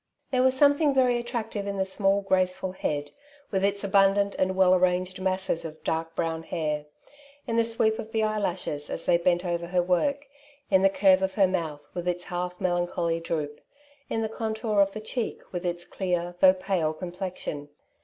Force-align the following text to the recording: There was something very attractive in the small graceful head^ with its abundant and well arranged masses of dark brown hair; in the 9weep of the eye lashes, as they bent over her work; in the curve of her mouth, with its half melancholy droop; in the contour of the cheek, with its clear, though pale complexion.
There 0.31 0.41
was 0.41 0.57
something 0.57 0.95
very 0.95 1.19
attractive 1.19 1.67
in 1.67 1.77
the 1.77 1.85
small 1.85 2.21
graceful 2.21 2.73
head^ 2.73 3.11
with 3.51 3.63
its 3.63 3.83
abundant 3.83 4.33
and 4.39 4.55
well 4.55 4.73
arranged 4.73 5.21
masses 5.21 5.63
of 5.63 5.83
dark 5.83 6.15
brown 6.15 6.41
hair; 6.41 6.85
in 7.45 7.55
the 7.55 7.61
9weep 7.61 7.99
of 7.99 8.11
the 8.11 8.23
eye 8.23 8.39
lashes, 8.39 8.89
as 8.89 9.05
they 9.05 9.19
bent 9.19 9.45
over 9.45 9.67
her 9.67 9.83
work; 9.83 10.25
in 10.71 10.81
the 10.81 10.89
curve 10.89 11.21
of 11.21 11.35
her 11.35 11.45
mouth, 11.45 11.87
with 11.93 12.07
its 12.07 12.23
half 12.23 12.59
melancholy 12.59 13.19
droop; 13.19 13.61
in 14.09 14.23
the 14.23 14.27
contour 14.27 14.81
of 14.81 14.91
the 14.93 15.01
cheek, 15.01 15.41
with 15.51 15.67
its 15.67 15.85
clear, 15.85 16.33
though 16.39 16.55
pale 16.55 16.93
complexion. 16.93 17.69